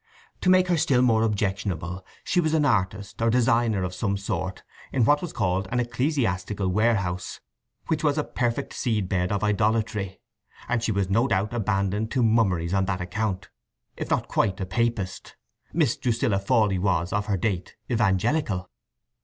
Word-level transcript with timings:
To 0.41 0.49
make 0.49 0.67
her 0.69 0.77
still 0.77 1.03
more 1.03 1.21
objectionable, 1.21 2.03
she 2.23 2.39
was 2.41 2.55
an 2.55 2.65
artist 2.65 3.21
or 3.21 3.29
designer 3.29 3.83
of 3.83 3.93
some 3.93 4.17
sort 4.17 4.63
in 4.91 5.05
what 5.05 5.21
was 5.21 5.31
called 5.31 5.67
an 5.71 5.79
ecclesiastical 5.79 6.69
warehouse, 6.69 7.39
which 7.85 8.03
was 8.03 8.17
a 8.17 8.23
perfect 8.23 8.73
seed 8.73 9.07
bed 9.07 9.31
of 9.31 9.43
idolatry, 9.43 10.19
and 10.67 10.81
she 10.81 10.91
was 10.91 11.11
no 11.11 11.27
doubt 11.27 11.53
abandoned 11.53 12.09
to 12.13 12.23
mummeries 12.23 12.73
on 12.73 12.85
that 12.85 12.99
account—if 12.99 14.09
not 14.09 14.27
quite 14.27 14.59
a 14.59 14.65
Papist. 14.65 15.35
(Miss 15.71 15.95
Drusilla 15.97 16.39
Fawley 16.39 16.79
was 16.79 17.13
of 17.13 17.27
her 17.27 17.37
date, 17.37 17.75
Evangelical.) 17.91 18.71